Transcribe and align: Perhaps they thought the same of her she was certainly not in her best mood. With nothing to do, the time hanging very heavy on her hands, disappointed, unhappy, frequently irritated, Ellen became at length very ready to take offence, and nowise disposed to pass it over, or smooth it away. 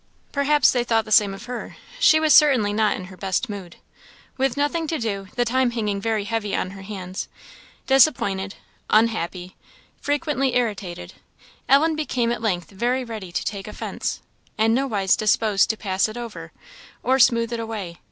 Perhaps 0.31 0.71
they 0.71 0.83
thought 0.83 1.05
the 1.05 1.11
same 1.11 1.31
of 1.31 1.45
her 1.45 1.75
she 1.99 2.19
was 2.19 2.33
certainly 2.33 2.73
not 2.73 2.95
in 2.95 3.03
her 3.03 3.15
best 3.15 3.49
mood. 3.49 3.75
With 4.35 4.57
nothing 4.57 4.87
to 4.87 4.97
do, 4.97 5.27
the 5.35 5.45
time 5.45 5.69
hanging 5.69 6.01
very 6.01 6.23
heavy 6.23 6.55
on 6.55 6.71
her 6.71 6.81
hands, 6.81 7.27
disappointed, 7.85 8.55
unhappy, 8.89 9.55
frequently 10.01 10.55
irritated, 10.55 11.13
Ellen 11.69 11.95
became 11.95 12.31
at 12.31 12.41
length 12.41 12.71
very 12.71 13.03
ready 13.03 13.31
to 13.31 13.45
take 13.45 13.67
offence, 13.67 14.21
and 14.57 14.73
nowise 14.73 15.15
disposed 15.15 15.69
to 15.69 15.77
pass 15.77 16.09
it 16.09 16.17
over, 16.17 16.51
or 17.03 17.19
smooth 17.19 17.53
it 17.53 17.59
away. 17.59 17.97